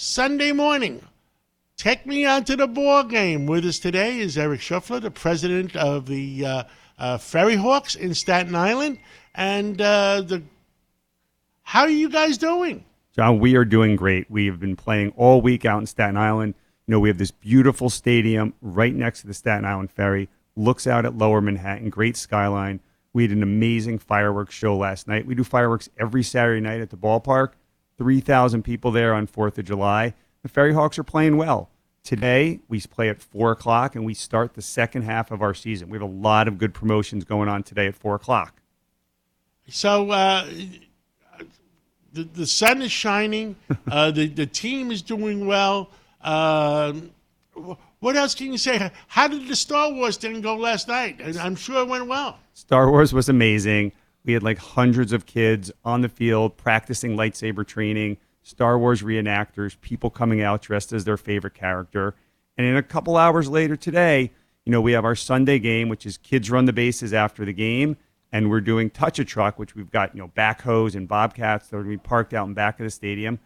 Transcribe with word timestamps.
Sunday 0.00 0.52
morning. 0.52 1.02
Take 1.76 2.06
me 2.06 2.24
out 2.24 2.46
to 2.46 2.54
the 2.54 2.68
ball 2.68 3.02
game. 3.02 3.46
With 3.46 3.64
us 3.64 3.80
today 3.80 4.20
is 4.20 4.38
Eric 4.38 4.60
Shuffler, 4.60 5.00
the 5.00 5.10
president 5.10 5.74
of 5.74 6.06
the 6.06 6.46
uh, 6.46 6.62
uh, 7.00 7.18
Ferryhawks 7.18 7.96
in 7.96 8.14
Staten 8.14 8.54
Island. 8.54 9.00
And 9.34 9.80
uh, 9.80 10.20
the 10.20 10.44
how 11.62 11.80
are 11.80 11.90
you 11.90 12.08
guys 12.08 12.38
doing? 12.38 12.84
John, 13.12 13.40
we 13.40 13.56
are 13.56 13.64
doing 13.64 13.96
great. 13.96 14.30
We 14.30 14.46
have 14.46 14.60
been 14.60 14.76
playing 14.76 15.14
all 15.16 15.40
week 15.40 15.64
out 15.64 15.80
in 15.80 15.86
Staten 15.86 16.16
Island. 16.16 16.54
You 16.86 16.92
know, 16.92 17.00
we 17.00 17.08
have 17.08 17.18
this 17.18 17.32
beautiful 17.32 17.90
stadium 17.90 18.54
right 18.62 18.94
next 18.94 19.22
to 19.22 19.26
the 19.26 19.34
Staten 19.34 19.64
Island 19.64 19.90
Ferry, 19.90 20.28
looks 20.54 20.86
out 20.86 21.06
at 21.06 21.18
lower 21.18 21.40
Manhattan, 21.40 21.90
great 21.90 22.16
skyline. 22.16 22.78
We 23.12 23.24
had 23.24 23.32
an 23.32 23.42
amazing 23.42 23.98
fireworks 23.98 24.54
show 24.54 24.76
last 24.76 25.08
night. 25.08 25.26
We 25.26 25.34
do 25.34 25.42
fireworks 25.42 25.88
every 25.98 26.22
Saturday 26.22 26.60
night 26.60 26.80
at 26.80 26.90
the 26.90 26.96
ballpark. 26.96 27.54
3,000 27.98 28.62
people 28.62 28.90
there 28.90 29.12
on 29.12 29.26
4th 29.26 29.58
of 29.58 29.64
July. 29.64 30.14
The 30.42 30.48
Ferryhawks 30.48 30.98
are 30.98 31.04
playing 31.04 31.36
well. 31.36 31.70
Today, 32.04 32.60
we 32.68 32.80
play 32.80 33.08
at 33.10 33.20
4 33.20 33.50
o'clock 33.50 33.94
and 33.94 34.04
we 34.04 34.14
start 34.14 34.54
the 34.54 34.62
second 34.62 35.02
half 35.02 35.30
of 35.30 35.42
our 35.42 35.52
season. 35.52 35.90
We 35.90 35.96
have 35.96 36.08
a 36.08 36.12
lot 36.12 36.48
of 36.48 36.56
good 36.56 36.72
promotions 36.72 37.24
going 37.24 37.48
on 37.48 37.62
today 37.64 37.86
at 37.86 37.96
4 37.96 38.14
o'clock. 38.14 38.62
So, 39.68 40.10
uh, 40.10 40.48
the, 42.12 42.24
the 42.24 42.46
sun 42.46 42.80
is 42.80 42.92
shining. 42.92 43.56
uh, 43.90 44.10
the, 44.10 44.28
the 44.28 44.46
team 44.46 44.90
is 44.90 45.02
doing 45.02 45.46
well. 45.46 45.90
Uh, 46.22 46.94
what 48.00 48.16
else 48.16 48.34
can 48.34 48.52
you 48.52 48.58
say? 48.58 48.90
How 49.08 49.28
did 49.28 49.48
the 49.48 49.56
Star 49.56 49.92
Wars 49.92 50.16
thing 50.16 50.40
go 50.40 50.56
last 50.56 50.88
night? 50.88 51.20
I'm 51.38 51.56
sure 51.56 51.82
it 51.82 51.88
went 51.88 52.06
well. 52.06 52.38
Star 52.54 52.90
Wars 52.90 53.12
was 53.12 53.28
amazing. 53.28 53.92
We 54.28 54.34
had 54.34 54.42
like 54.42 54.58
hundreds 54.58 55.14
of 55.14 55.24
kids 55.24 55.72
on 55.86 56.02
the 56.02 56.08
field 56.10 56.58
practicing 56.58 57.16
lightsaber 57.16 57.66
training, 57.66 58.18
Star 58.42 58.78
Wars 58.78 59.00
reenactors, 59.00 59.80
people 59.80 60.10
coming 60.10 60.42
out 60.42 60.60
dressed 60.60 60.92
as 60.92 61.06
their 61.06 61.16
favorite 61.16 61.54
character. 61.54 62.14
And 62.58 62.66
in 62.66 62.76
a 62.76 62.82
couple 62.82 63.16
hours 63.16 63.48
later 63.48 63.74
today, 63.74 64.30
you 64.66 64.70
know, 64.70 64.82
we 64.82 64.92
have 64.92 65.06
our 65.06 65.14
Sunday 65.14 65.58
game, 65.58 65.88
which 65.88 66.04
is 66.04 66.18
kids 66.18 66.50
run 66.50 66.66
the 66.66 66.74
bases 66.74 67.14
after 67.14 67.46
the 67.46 67.54
game 67.54 67.96
and 68.30 68.50
we're 68.50 68.60
doing 68.60 68.90
touch 68.90 69.18
a 69.18 69.24
truck, 69.24 69.58
which 69.58 69.74
we've 69.74 69.90
got 69.90 70.14
you 70.14 70.20
know 70.20 70.28
backhoes 70.36 70.94
and 70.94 71.08
bobcats 71.08 71.68
that 71.68 71.78
are 71.78 71.82
going 71.82 71.96
to 71.96 72.02
be 72.02 72.06
parked 72.06 72.34
out 72.34 72.46
in 72.46 72.52
back 72.52 72.78
of 72.78 72.84
the 72.84 72.90
stadium 72.90 73.38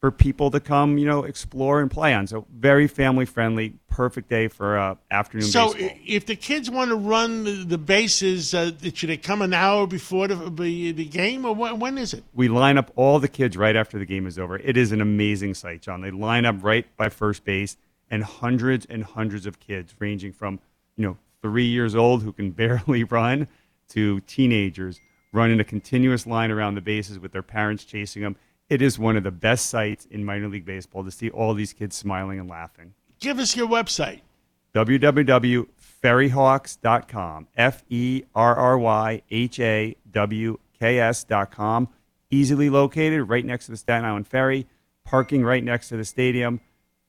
for 0.00 0.10
people 0.10 0.50
to 0.50 0.60
come 0.60 0.96
you 0.96 1.06
know 1.06 1.24
explore 1.24 1.80
and 1.80 1.90
play 1.90 2.14
on. 2.14 2.26
So 2.26 2.46
very 2.52 2.86
family 2.86 3.26
friendly, 3.26 3.74
perfect 3.88 4.28
day 4.28 4.48
for 4.48 4.78
uh, 4.78 4.94
afternoon. 5.10 5.46
So 5.46 5.72
baseball. 5.74 5.98
if 6.06 6.26
the 6.26 6.36
kids 6.36 6.70
want 6.70 6.90
to 6.90 6.96
run 6.96 7.44
the, 7.44 7.64
the 7.64 7.78
bases, 7.78 8.54
uh, 8.54 8.72
should 8.94 9.10
they 9.10 9.16
come 9.16 9.42
an 9.42 9.52
hour 9.52 9.86
before 9.86 10.28
the, 10.28 10.34
the, 10.50 10.92
the 10.92 11.04
game, 11.04 11.44
or 11.44 11.54
when, 11.54 11.78
when 11.78 11.98
is 11.98 12.14
it? 12.14 12.24
we 12.34 12.48
line 12.48 12.78
up 12.78 12.90
all 12.96 13.18
the 13.18 13.28
kids 13.28 13.56
right 13.56 13.76
after 13.76 13.98
the 13.98 14.06
game 14.06 14.26
is 14.26 14.38
over. 14.38 14.56
It 14.58 14.76
is 14.76 14.92
an 14.92 15.00
amazing 15.00 15.54
sight, 15.54 15.82
John. 15.82 16.00
They 16.00 16.10
line 16.10 16.46
up 16.46 16.56
right 16.62 16.86
by 16.96 17.10
first 17.10 17.44
base, 17.44 17.76
and 18.10 18.24
hundreds 18.24 18.86
and 18.86 19.04
hundreds 19.04 19.46
of 19.46 19.60
kids, 19.60 19.94
ranging 19.98 20.32
from 20.32 20.60
you 20.96 21.06
know 21.06 21.18
three 21.42 21.66
years 21.66 21.94
old 21.94 22.22
who 22.22 22.32
can 22.32 22.50
barely 22.52 23.04
run 23.04 23.48
to 23.90 24.20
teenagers 24.20 25.00
running 25.32 25.60
a 25.60 25.64
continuous 25.64 26.26
line 26.26 26.50
around 26.50 26.74
the 26.74 26.80
bases 26.80 27.18
with 27.18 27.32
their 27.32 27.42
parents 27.42 27.84
chasing 27.84 28.22
them. 28.22 28.36
It 28.70 28.80
is 28.80 28.98
one 29.00 29.16
of 29.16 29.24
the 29.24 29.32
best 29.32 29.66
sights 29.66 30.06
in 30.10 30.24
minor 30.24 30.48
league 30.48 30.64
baseball 30.64 31.04
to 31.04 31.10
see 31.10 31.28
all 31.28 31.52
these 31.54 31.72
kids 31.72 31.96
smiling 31.96 32.38
and 32.38 32.48
laughing. 32.48 32.94
Give 33.18 33.40
us 33.40 33.56
your 33.56 33.66
website. 33.66 34.20
www.ferryhawks.com. 34.74 37.48
F 37.56 37.82
E 37.90 38.22
R 38.32 38.54
R 38.54 38.78
Y 38.78 39.22
H 39.28 39.58
A 39.58 39.96
W 40.12 40.56
K 40.78 41.00
S.com. 41.00 41.88
Easily 42.30 42.70
located 42.70 43.28
right 43.28 43.44
next 43.44 43.66
to 43.66 43.72
the 43.72 43.76
Staten 43.76 44.04
Island 44.04 44.28
Ferry, 44.28 44.68
parking 45.04 45.42
right 45.42 45.64
next 45.64 45.88
to 45.88 45.96
the 45.96 46.04
stadium. 46.04 46.60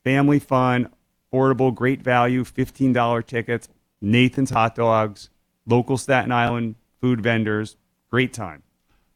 Family 0.04 0.40
fun, 0.40 0.90
affordable, 1.32 1.76
great 1.76 2.02
value, 2.02 2.44
$15 2.44 3.28
tickets, 3.28 3.70
Nathan's 4.02 4.50
hot 4.50 4.74
dogs, 4.74 5.30
local 5.68 6.00
Staten 6.00 6.32
Island 6.32 6.74
food 7.00 7.22
vendors. 7.22 7.78
Great 8.10 8.34
time. 8.34 8.64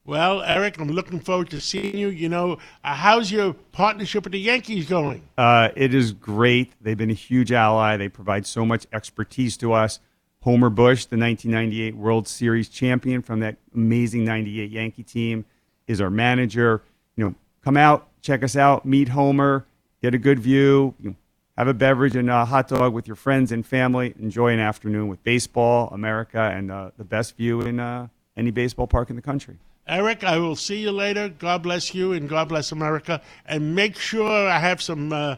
Well, 0.07 0.43
Eric, 0.43 0.79
I'm 0.79 0.91
looking 0.91 1.19
forward 1.19 1.49
to 1.49 1.59
seeing 1.59 1.97
you. 1.97 2.09
You 2.09 2.29
know, 2.29 2.59
uh, 2.83 2.93
how's 2.93 3.31
your 3.31 3.53
partnership 3.71 4.23
with 4.23 4.33
the 4.33 4.39
Yankees 4.39 4.87
going? 4.87 5.23
Uh, 5.35 5.69
it 5.75 5.95
is 5.95 6.13
great. 6.13 6.73
They've 6.79 6.95
been 6.95 7.09
a 7.09 7.15
huge 7.15 7.51
ally. 7.51 7.97
They 7.97 8.07
provide 8.07 8.45
so 8.45 8.67
much 8.67 8.85
expertise 8.93 9.57
to 9.57 9.73
us. 9.73 9.99
Homer 10.41 10.69
Bush, 10.69 11.05
the 11.05 11.17
1998 11.17 11.95
World 11.95 12.27
Series 12.27 12.69
champion 12.69 13.23
from 13.23 13.39
that 13.39 13.57
amazing 13.73 14.23
98 14.25 14.69
Yankee 14.69 15.01
team, 15.01 15.43
is 15.87 15.99
our 15.99 16.11
manager. 16.11 16.83
You 17.15 17.29
know, 17.29 17.35
come 17.63 17.75
out, 17.75 18.07
check 18.21 18.43
us 18.43 18.55
out, 18.55 18.85
meet 18.85 19.09
Homer, 19.09 19.65
get 20.03 20.13
a 20.13 20.19
good 20.19 20.39
view, 20.39 20.93
you 20.99 21.09
know, 21.09 21.15
have 21.57 21.67
a 21.67 21.73
beverage 21.73 22.15
and 22.15 22.29
a 22.29 22.45
hot 22.45 22.67
dog 22.67 22.93
with 22.93 23.07
your 23.07 23.15
friends 23.15 23.51
and 23.51 23.65
family. 23.65 24.13
Enjoy 24.19 24.53
an 24.53 24.59
afternoon 24.59 25.07
with 25.07 25.23
baseball, 25.23 25.89
America, 25.91 26.51
and 26.53 26.71
uh, 26.71 26.91
the 26.95 27.03
best 27.03 27.35
view 27.37 27.61
in 27.61 27.79
uh, 27.79 28.07
any 28.37 28.51
baseball 28.51 28.85
park 28.85 29.09
in 29.09 29.15
the 29.15 29.21
country. 29.23 29.57
Eric, 29.87 30.23
I 30.23 30.37
will 30.37 30.55
see 30.55 30.77
you 30.81 30.91
later. 30.91 31.29
God 31.29 31.61
bless 31.63 31.93
you 31.93 32.13
and 32.13 32.27
God 32.27 32.49
bless 32.49 32.71
America. 32.71 33.21
And 33.45 33.75
make 33.75 33.97
sure 33.97 34.49
I 34.49 34.57
have 34.57 34.81
some 34.81 35.13
uh, 35.13 35.35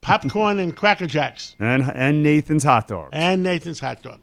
popcorn 0.00 0.58
and 0.58 0.74
Cracker 0.74 1.06
Jacks 1.06 1.54
And, 1.60 1.82
and 1.94 2.22
Nathan's 2.22 2.64
hot 2.64 2.88
dogs. 2.88 3.10
and 3.12 3.42
Nathan's 3.42 3.80
hot 3.80 4.02
dog. 4.02 4.20